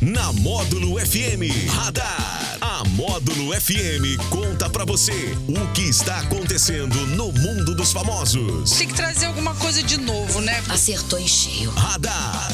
[0.00, 2.56] Na Módulo FM Radar.
[2.60, 8.70] A Módulo FM conta pra você o que está acontecendo no mundo dos famosos.
[8.70, 10.62] Tem que trazer alguma coisa de novo, né?
[10.68, 11.70] Acertou em cheio.
[11.72, 12.48] Radar.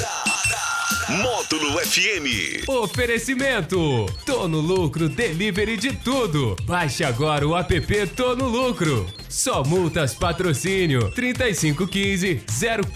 [1.10, 2.66] Módulo FM.
[2.66, 6.56] Oferecimento: Tô no Lucro Delivery de tudo.
[6.62, 9.06] Baixe agora o app Tô no Lucro.
[9.28, 12.40] Só multas patrocínio 3515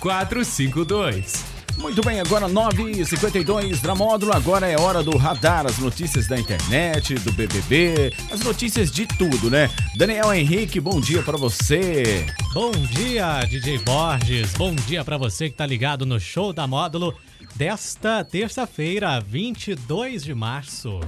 [0.01, 1.58] 0452.
[1.81, 4.33] Muito bem, agora 9h52 da módulo.
[4.33, 9.49] Agora é hora do radar, as notícias da internet, do BBB, as notícias de tudo,
[9.49, 9.71] né?
[9.97, 12.27] Daniel Henrique, bom dia para você.
[12.53, 14.53] Bom dia, DJ Borges.
[14.55, 17.15] Bom dia para você que tá ligado no show da módulo
[17.55, 21.01] desta terça-feira, 22 de março.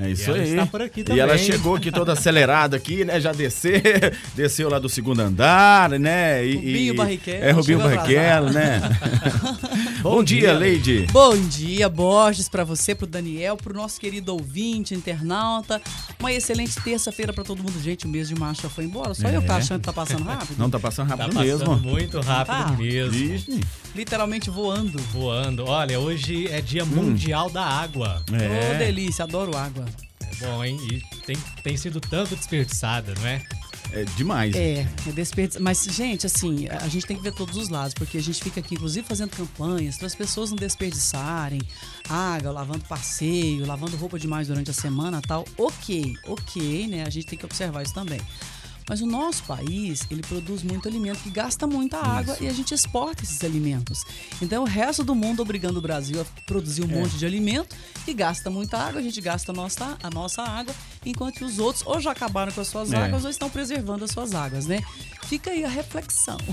[0.00, 0.50] É isso E ela aí.
[0.50, 1.44] está por aqui E ela também.
[1.44, 3.20] chegou aqui toda acelerada aqui, né?
[3.20, 3.72] Já desceu,
[4.36, 6.46] desceu lá do segundo andar, né?
[6.46, 8.80] E, Rubinho e- Barrichello, É, Rubinho Barrichello, né?
[10.00, 11.06] Bom, dia, dia, Leide.
[11.10, 15.82] Bom dia, Borges, pra você, pro Daniel, pro nosso querido ouvinte, internauta.
[16.20, 17.80] Uma excelente terça-feira pra todo mundo.
[17.82, 19.14] Gente, o mês de março já foi embora.
[19.14, 19.58] Só eu que tá É.
[19.58, 20.54] achando que tá passando rápido.
[20.56, 21.76] Não, tá passando Tá rápido passando mesmo.
[21.78, 22.72] muito rápido Tá.
[22.78, 23.14] mesmo.
[23.34, 23.60] Ixi.
[23.98, 24.96] Literalmente voando.
[25.12, 25.64] Voando.
[25.64, 28.22] Olha, hoje é dia mundial da água.
[28.30, 28.78] Ô, É.
[28.78, 29.84] delícia, adoro água.
[30.22, 30.78] É bom, hein?
[30.88, 33.42] E tem, tem sido tanto desperdiçada, não é?
[33.90, 34.54] É demais.
[34.54, 35.60] É, é desperdício.
[35.60, 38.60] Mas, gente, assim, a gente tem que ver todos os lados, porque a gente fica
[38.60, 41.60] aqui, inclusive, fazendo campanhas para as pessoas não desperdiçarem
[42.08, 45.44] água, lavando passeio, lavando roupa demais durante a semana tal.
[45.56, 47.02] Ok, ok, né?
[47.04, 48.20] A gente tem que observar isso também.
[48.88, 52.72] Mas o nosso país, ele produz muito alimento que gasta muita água e a gente
[52.72, 54.02] exporta esses alimentos.
[54.40, 58.14] Então, o resto do mundo obrigando o Brasil a produzir um monte de alimento que
[58.14, 61.84] gasta muita água, a gente gasta a nossa, a nossa água, enquanto que os outros
[61.86, 62.96] ou já acabaram com as suas É.
[62.96, 64.80] águas ou estão preservando as suas águas, né?
[65.26, 66.38] Fica aí a reflexão.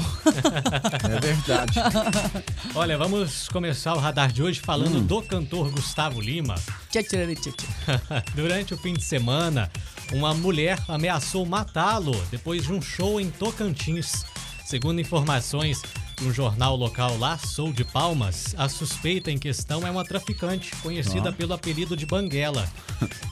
[1.05, 1.80] É verdade.
[2.75, 6.55] Olha, vamos começar o radar de hoje falando do cantor Gustavo Lima.
[6.89, 7.53] Tchê, tchê, tchê.
[8.36, 9.72] Durante o fim de semana,
[10.11, 14.26] uma mulher ameaçou matá-lo depois de um show em Tocantins.
[14.66, 15.82] Segundo informações
[16.17, 20.76] de um jornal local lá, Sou de Palmas, a suspeita em questão é uma traficante
[20.77, 22.67] conhecida pelo apelido de Banguela.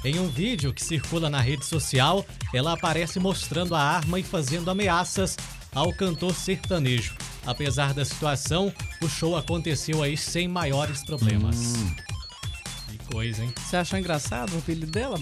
[0.03, 4.69] Em um vídeo que circula na rede social, ela aparece mostrando a arma e fazendo
[4.69, 5.38] ameaças
[5.73, 7.16] ao cantor sertanejo.
[7.45, 11.73] Apesar da situação, o show aconteceu aí sem maiores problemas.
[12.07, 12.12] Que
[13.03, 13.53] coisa, hein?
[13.66, 15.19] Você achou engraçado o apelido dela?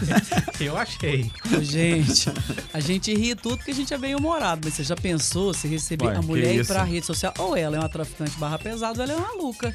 [0.60, 1.30] Eu achei.
[1.62, 2.30] Gente,
[2.72, 5.68] a gente ri tudo porque a gente é bem humorado, mas você já pensou se
[5.68, 7.32] receber Ué, a que mulher ir pra rede social?
[7.38, 9.74] Ou ela é uma traficante barra pesada ou ela é uma maluca.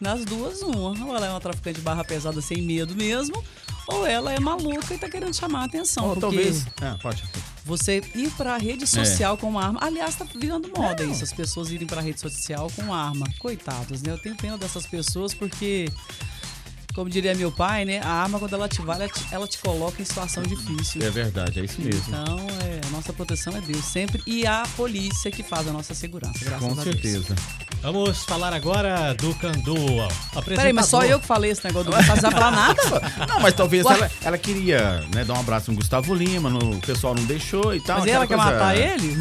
[0.00, 0.90] Nas duas, uma.
[1.06, 3.42] Ou ela é uma traficante barra pesada sem medo mesmo,
[3.88, 6.08] ou ela é maluca e tá querendo chamar a atenção.
[6.10, 6.66] Ou talvez.
[6.82, 7.24] Ah, pode.
[7.64, 8.60] você ir pra É.
[8.60, 9.80] rede social com uma arma.
[9.82, 13.26] Aliás, tá virando moda isso, as pessoas irem pra rede social com arma.
[13.38, 14.12] Coitados, né?
[14.12, 15.88] Eu tenho pena dessas pessoas porque.
[16.96, 18.00] Como diria meu pai, né?
[18.00, 21.02] A arma, quando ela te vale, ela te, ela te coloca em situação difícil.
[21.02, 22.02] É verdade, é isso mesmo.
[22.08, 24.22] Então, é, a nossa proteção é Deus sempre.
[24.26, 27.26] E a polícia que faz a nossa segurança, graças Com a Deus.
[27.82, 29.76] Vamos falar agora do Candu.
[30.44, 32.82] Peraí, mas só eu que falei esse negócio do não precisava falar nada?
[33.28, 33.94] Não, mas talvez Ué?
[33.94, 37.74] ela, ela queria né, dar um abraço no Gustavo Lima, no, o pessoal não deixou
[37.74, 38.00] e tal.
[38.00, 39.16] Mas ela quer coisa- matar ele?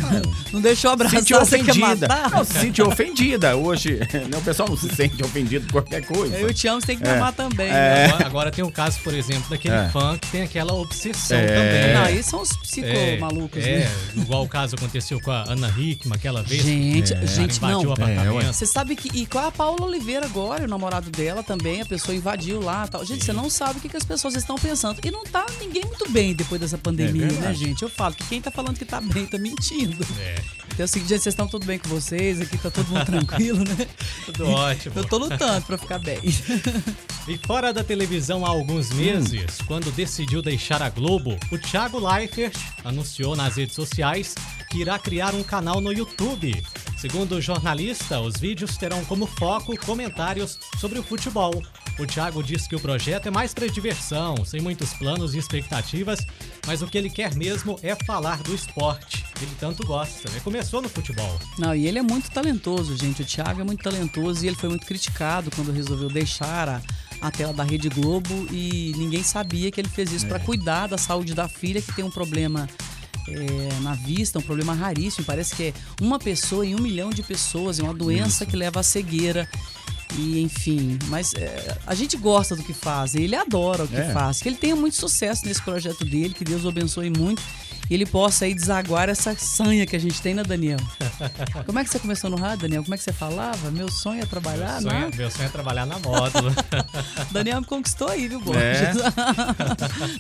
[0.51, 2.07] Não deixou abraçar, Sentiu ofendida.
[2.31, 3.55] Não, se sentiu ofendida.
[3.55, 6.35] Hoje, né, o pessoal não se sente ofendido por qualquer coisa.
[6.37, 7.17] Eu te amo, você tem que me É.
[7.17, 7.67] amar também.
[7.67, 7.72] É.
[7.72, 8.05] né?
[8.07, 9.89] Agora, agora tem o caso, por exemplo, daquele É.
[9.89, 11.45] fã que tem aquela obsessão É.
[11.47, 11.93] também.
[11.93, 13.91] Não, aí são os psico É, malucos, é, né?
[14.16, 16.63] igual o caso aconteceu com a Ana Hickman aquela vez.
[16.63, 17.89] Gente, que gente, invadiu não.
[17.89, 18.44] o apartamento.
[18.50, 18.53] É.
[18.53, 19.09] Você sabe que.
[19.17, 23.06] E com a Paula Oliveira agora, o namorado dela também, a pessoa invadiu lá tal.
[23.06, 25.00] Gente, você não sabe o que, que as pessoas estão pensando.
[25.03, 27.81] E não tá ninguém muito bem depois dessa pandemia, É né, gente?
[27.84, 30.05] Eu falo que quem tá falando que tá bem tá mentindo.
[30.19, 30.35] É,
[30.67, 33.05] Então é o seguinte, gente, vocês estão tudo bem com vocês, aqui tá todo mundo
[33.05, 33.88] tranquilo, né?
[34.25, 34.94] tudo ótimo.
[34.97, 36.19] Eu tô lutando pra ficar bem.
[37.28, 42.55] E fora da televisão há alguns meses, quando decidiu deixar a Globo, o Thiago Leifert
[42.84, 44.35] anunciou nas redes sociais
[44.69, 46.63] que irá criar um canal no YouTube.
[46.97, 51.61] Segundo o jornalista, os vídeos terão como foco comentários sobre o futebol.
[52.00, 56.25] O Thiago diz que o projeto é mais para diversão, sem muitos planos e expectativas,
[56.66, 59.25] mas o que ele quer mesmo é falar do esporte.
[59.41, 60.40] Ele tanto gosta, né?
[60.43, 61.40] Começou no futebol.
[61.58, 63.22] Não, e ele é muito talentoso, gente.
[63.22, 66.81] O Thiago é muito talentoso e ele foi muito criticado quando resolveu deixar a,
[67.22, 70.97] a tela da Rede Globo e ninguém sabia que ele fez isso pra cuidar da
[70.97, 72.67] saúde da filha que tem um problema
[73.27, 75.25] é, na vista, um problema raríssimo.
[75.25, 78.79] Parece que é uma pessoa em um milhão de pessoas, é uma doença que leva
[78.79, 79.47] à cegueira.
[80.17, 84.13] E enfim, mas é, a gente gosta do que faz, ele adora o que É.
[84.13, 87.41] faz, que ele tenha muito sucesso nesse projeto dele, que Deus o abençoe muito.
[87.90, 90.79] E ele possa aí desaguar essa sanha que a gente tem, né, Daniel?
[91.66, 92.84] Como é que você começou no rádio, Daniel?
[92.84, 93.72] Como é que você falava?
[93.72, 95.11] Meu sonho é trabalhar, meu, sonho, né?
[95.16, 96.52] meu sonho é trabalhar na módulo.
[97.32, 98.64] Daniel me conquistou aí, viu, Borges?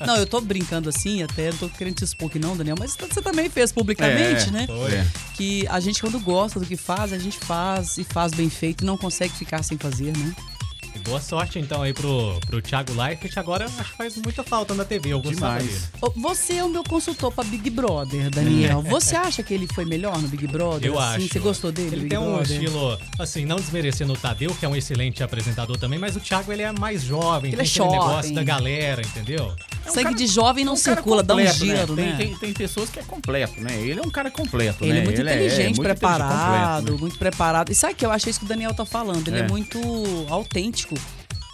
[0.01, 0.05] É.
[0.05, 2.95] não, eu tô brincando assim, até não tô querendo te expor que não, Daniel, mas
[2.95, 4.67] você também fez publicamente, é, né?
[4.67, 5.03] Foi.
[5.35, 8.83] Que a gente, quando gosta do que faz, a gente faz e faz bem feito
[8.83, 10.33] e não consegue ficar sem fazer, né?
[10.95, 13.37] E boa sorte então aí pro, pro Thiago Leifert.
[13.37, 15.11] Agora acho que faz muita falta na TV.
[15.11, 15.77] Eu gostava dele.
[16.15, 18.81] Você é o meu consultor pra Big Brother, Daniel.
[18.87, 20.89] Você acha que ele foi melhor no Big Brother?
[20.89, 21.23] Eu assim?
[21.23, 21.33] acho.
[21.33, 21.89] Você gostou dele?
[21.89, 22.51] Ele Big tem um Brother?
[22.51, 26.51] estilo, assim, não desmerecendo o Tadeu, que é um excelente apresentador também, mas o Thiago
[26.51, 29.53] ele é mais jovem, Ele tem é aquele negócio da galera, entendeu?
[29.85, 32.15] É um Sangue cara- de jovem não um circula, dá um completo, giro, né?
[32.17, 33.79] Tem, tem, tem pessoas que é completo, né?
[33.79, 34.99] Ele é um cara completo, Ele né?
[34.99, 36.97] é muito inteligente, muito preparado, completo, né?
[37.01, 37.71] muito preparado.
[37.71, 39.27] E sabe o que eu achei isso que o Daniel tá falando?
[39.27, 39.47] Ele é, É.
[39.47, 39.79] muito
[40.29, 40.95] autêntico.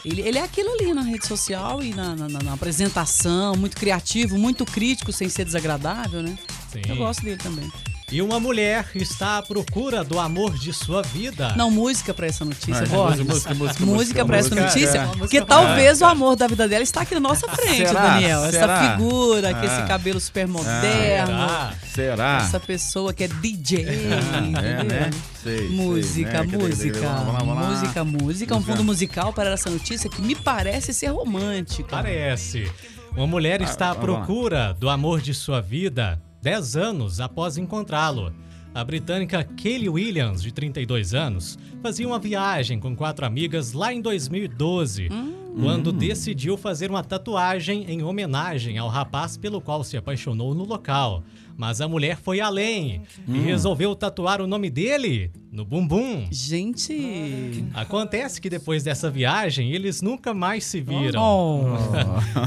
[0.03, 3.77] Ele, ele é aquilo ali na rede social e na, na- na- na apresentação, muito
[3.77, 6.35] criativo, muito crítico, sem ser desagradável, né?
[6.71, 6.81] Sim.
[6.87, 7.69] Eu gosto dele também.
[8.11, 11.53] E uma mulher está à procura do amor de sua vida.
[11.55, 13.25] Não, música pra essa notícia, É, Borges.
[13.25, 15.17] música, música, música, Música pra essa notícia, é.
[15.17, 18.01] porque talvez o amor da vida dela está aqui na nossa frente, Será?
[18.15, 18.39] Daniel.
[18.43, 18.97] Essa Será?
[18.97, 19.85] figura, com esse Ah.
[19.87, 21.37] cabelo super moderno.
[21.47, 21.73] Será?
[21.93, 22.37] Será?
[22.45, 24.83] Essa pessoa que é DJ, É, entendeu?
[24.83, 25.09] né?
[25.41, 26.57] Sei, sei, Música, né?
[26.57, 27.69] música, Vamos lá, vamos lá.
[27.69, 28.73] música, música, um Música.
[28.73, 31.87] fundo musical para essa notícia que me parece ser romântico.
[31.89, 32.69] Parece.
[33.15, 38.33] Uma mulher está à procura do amor de sua vida 10 anos após encontrá-lo.
[38.73, 44.01] A britânica Kaylee Williams, de 32 anos, fazia uma viagem com quatro amigas lá em
[44.01, 45.09] 2012,
[45.59, 51.23] quando decidiu fazer uma tatuagem em homenagem ao rapaz pelo qual se apaixonou no local.
[51.57, 56.27] Mas a mulher foi além e resolveu tatuar o nome dele no bumbum.
[56.31, 57.65] Gente.
[57.73, 61.21] Acontece que depois dessa viagem, eles nunca mais se viram.
[61.21, 61.61] Oh.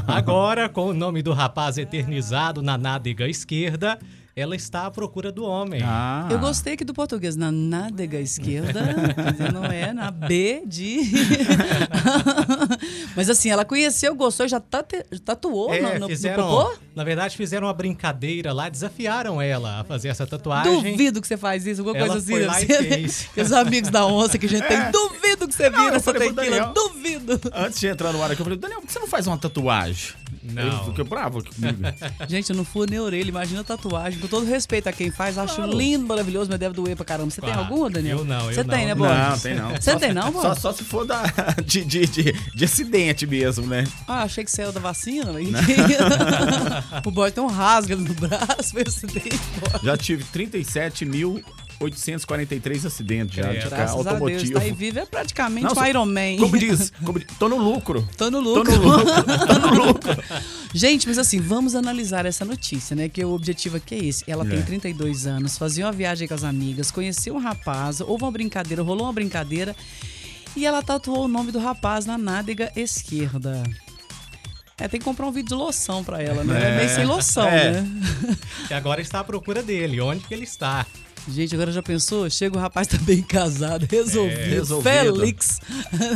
[0.11, 3.97] Agora, com o nome do rapaz eternizado na nádega esquerda,
[4.35, 5.81] ela está à procura do homem.
[5.81, 6.27] Ah.
[6.29, 8.83] Eu gostei aqui do português, na nádega esquerda,
[9.15, 10.99] quer dizer, não é na B de.
[13.15, 16.75] Mas assim, ela conheceu, gostou, já tate- tatuou É, no, no, no fizeram, popô?
[16.93, 20.81] na verdade, fizeram uma brincadeira lá, desafiaram ela a fazer essa tatuagem.
[20.91, 22.31] Duvido que você faz isso, alguma Ela coisa assim.
[22.31, 23.29] foi deve lá e fez.
[23.37, 26.73] Os amigos da onça que a gente tem, duvido que você vira essa tequila, Daniel.
[26.73, 27.39] duvido.
[27.53, 29.37] Antes de entrar no ar aqui, eu falei, Daniel, por que você não faz uma
[29.37, 30.13] tatuagem?
[30.53, 30.61] Não.
[30.63, 31.79] Ele ficou bravo aqui comigo.
[32.29, 34.19] Gente, eu não furo nem orelha, imagina a tatuagem.
[34.19, 35.77] Com todo respeito a quem faz, acho Claro.
[35.77, 37.29] lindo, maravilhoso, mas deve doer pra caramba.
[37.31, 37.67] Você tem Claro.
[37.67, 38.19] alguma, Daniel?
[38.19, 38.85] Eu não, eu Você tem, não.
[38.87, 39.17] né, Borges?
[39.17, 39.69] Não, tem não.
[39.71, 40.61] Você Só- tem não, Só, Borges?
[40.61, 41.23] só se for da,
[41.65, 43.83] de, de, de, de acidente mesmo, né?
[44.07, 45.31] Ah, achei que saiu da vacina.
[47.05, 49.39] o Borges tem um rasgo no braço, foi acidente.
[49.59, 49.81] Borges.
[49.83, 50.23] Já tive
[51.79, 54.53] 37.843 acidentes já É, de carro Graças a Deus, automotivo.
[54.53, 56.37] tá aí vivo, é praticamente Não, um só- Iron Man.
[56.39, 58.07] Como diz, como diz, tô no lucro.
[58.17, 58.75] Tô no Tô lucro.
[58.77, 59.05] no lucro,
[59.47, 60.17] tô no lucro.
[60.73, 63.07] Gente, mas assim, vamos analisar essa notícia, né?
[63.09, 64.23] Que o objetivo aqui é esse.
[64.27, 64.61] Ela tem É.
[64.61, 69.05] 32 anos, fazia uma viagem com as amigas, conheceu um rapaz, houve uma brincadeira, rolou
[69.05, 69.75] uma brincadeira
[70.55, 73.63] e ela tatuou o nome do rapaz na nádega esquerda.
[74.77, 76.53] É, tem que comprar um vídeo de loção pra ela, né?
[76.57, 77.71] Ela é meio sem loção, É.
[77.81, 77.87] né?
[78.69, 80.01] E agora está à procura dele.
[80.01, 80.85] Onde que ele está?
[81.27, 82.29] Gente, agora já pensou?
[82.29, 84.39] Chega o rapaz tá bem casado, resolvido.
[84.39, 84.83] É, resolvido.
[84.91, 85.59] Félix.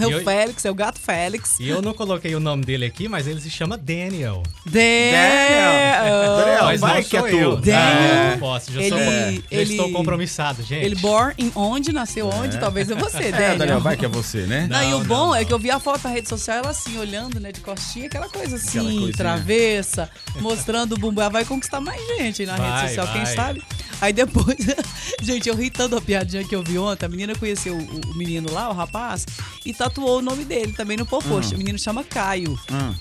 [0.01, 1.59] É o eu- Félix, é o gato Félix.
[1.59, 4.43] E eu não coloquei o nome dele aqui, mas ele se chama Daniel.
[4.65, 6.37] Daniel.
[6.37, 7.27] Daniel, mas vai não que é tu.
[7.27, 7.55] eu.
[7.57, 7.79] Daniel.
[7.79, 10.85] Ah, não posso, já, sou, Ele- já ele- estou compromissado, gente.
[10.85, 13.57] Ele born em onde, nasceu onde, talvez é você, É, Daniel.
[13.57, 14.67] Daniel, vai que é você, né?
[14.69, 15.45] Não, e o Não, bom não, é não.
[15.47, 18.29] que eu vi a foto na rede social, ela assim, olhando, né, de costinha, aquela
[18.29, 21.21] coisa assim, Aquela travessa, mostrando o bumbum.
[21.21, 23.35] Ela vai conquistar mais gente aí na Vai, rede social, quem vai.
[23.35, 23.63] sabe?
[24.01, 24.57] Aí depois,
[25.21, 27.05] gente, eu ri tanto da piadinha que eu vi ontem.
[27.05, 29.25] A menina conheceu o, o menino lá, o rapaz,
[29.65, 31.55] e tatuou o nome dele também no poposte.
[31.55, 32.57] O menino chama Caio.
[32.71, 32.95] Hum.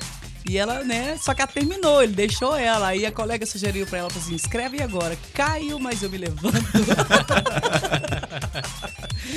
[0.49, 2.89] E ela, né, só que ela terminou, ele deixou ela.
[2.89, 6.59] Aí a colega sugeriu pra ela, falou assim, escreve agora, Caio, mas eu me levanto.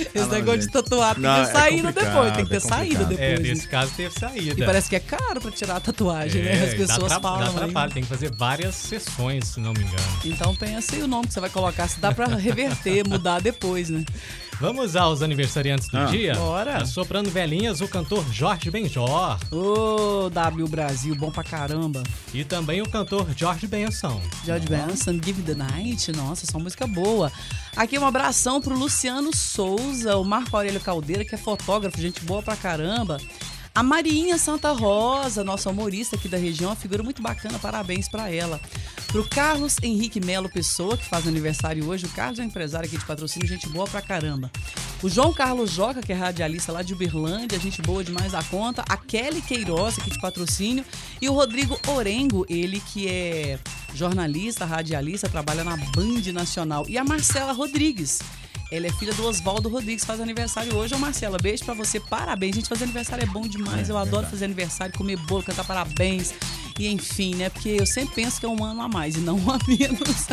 [0.02, 0.74] Esse Ah, negócio de gente.
[0.74, 3.20] tatuar tem Não, que é ter saída complicado, depois, tem que ter é saída depois.
[3.20, 3.50] É, né?
[3.50, 4.62] nesse caso teve saída.
[4.62, 6.52] E parece que é caro pra tirar a tatuagem, né?
[6.54, 7.40] As É, pessoas dá, tra- falam.
[7.42, 7.56] dá aí.
[7.56, 10.20] trabalho, tem que fazer várias sessões, se não me engano.
[10.26, 13.90] Então pensa aí o nome que você vai colocar, se dá pra reverter, mudar depois,
[13.90, 14.04] né?
[14.62, 16.36] Vamos aos aniversariantes do Ah, dia?
[16.36, 16.86] bora.
[16.86, 22.04] Soprando velhinhas, o cantor Jorge Benjor Ô, W Brasil, bom pra caramba.
[22.32, 24.22] e também o cantor George Benson.
[24.46, 27.32] George Benson, Give the Night, nossa, só música boa.
[27.76, 32.44] Aqui um abração pro Luciano Souza, o Marco Aurélio Caldeira, que é fotógrafo, gente boa
[32.44, 33.18] pra caramba.
[33.74, 38.30] A Marinha Santa Rosa, nossa humorista aqui da região, uma figura muito bacana, parabéns pra
[38.30, 38.60] ela.
[39.08, 42.98] Pro Carlos Henrique Melo Pessoa, que faz aniversário hoje, o Carlos é um empresário aqui
[42.98, 44.52] de patrocínio, gente boa pra caramba.
[45.02, 48.84] O João Carlos Joca, que é radialista lá de Uberlândia, gente boa demais da conta.
[48.90, 50.86] A Kelly Queiroz, aqui de patrocínio.
[51.22, 53.58] E o Rodrigo Orengo, ele que é
[53.96, 56.86] jornalista, radialista, trabalha na Band Nacional.
[56.90, 58.20] E a Marcela Rodrigues.
[58.72, 60.96] Ela é filha do Oswaldo Rodrigues, faz aniversário hoje.
[60.96, 62.56] Ô, Marcela, beijo pra você, parabéns.
[62.56, 63.90] Gente, fazer aniversário é bom demais.
[63.90, 66.34] eu adoro fazer aniversário, comer bolo, cantar parabéns.
[66.80, 67.50] E enfim, né?
[67.50, 70.28] Porque eu sempre penso que é um ano a mais e não um a menos.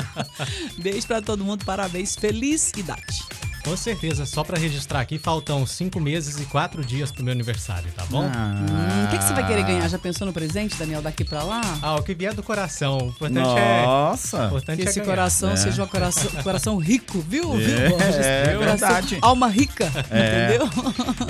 [0.82, 3.22] beijo pra todo mundo, parabéns, feliz idade.
[3.66, 7.90] Com certeza, só pra registrar aqui, faltam cinco meses e quatro dias pro meu aniversário,
[7.96, 8.22] tá bom?
[8.22, 9.88] Hum, O que, que você vai querer ganhar?
[9.88, 11.60] Já pensou no presente, Daniel, daqui pra lá?
[11.82, 12.98] Ah, o que vier do coração.
[12.98, 13.82] O importante é.
[13.82, 14.46] O Nossa.
[14.46, 15.10] importante Que é esse ganhar.
[15.10, 17.54] coração seja um coração, coração rico, viu?
[17.54, 17.56] É,
[17.88, 18.16] viu, Borges?
[18.16, 19.18] é Coração- verdade.
[19.20, 20.68] Alma rica, entendeu?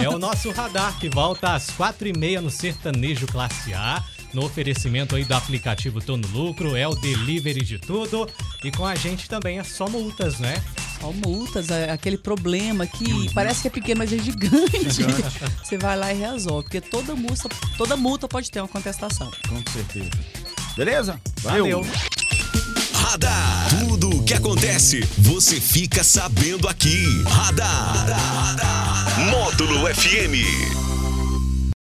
[0.05, 4.05] É o nosso radar que volta às quatro e meia no Sertanejo Classe A.
[4.35, 8.29] No oferecimento aí do aplicativo Tô no Lucro, é o delivery de tudo.
[8.63, 10.63] E com a gente também é só multas, né?
[11.01, 15.03] Só multas, aquele problema que parece que é pequeno, mas é gigante.
[15.63, 19.31] Você vai lá e resolve, porque toda multa, toda multa pode ter uma contestação.
[19.49, 20.11] Com certeza.
[20.77, 21.21] Beleza?
[21.43, 21.85] Valeu.
[22.93, 23.69] Radar.
[23.79, 27.05] Tudo o que acontece, você fica sabendo aqui.
[27.25, 28.07] Radar.
[29.31, 30.96] Módulo FM.